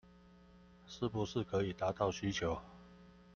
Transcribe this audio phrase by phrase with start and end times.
[0.87, 2.59] 是不是可以達到需求